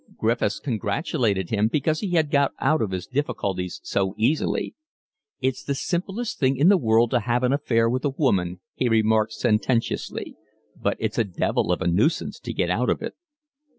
[0.17, 4.73] Griffiths congratulated him because he had got out of his difficulties so easily.
[5.41, 8.89] "It's the simplest thing in the world to have an affair with a woman," he
[8.89, 10.35] remarked sententiously,
[10.75, 13.13] "but it's a devil of a nuisance to get out of it."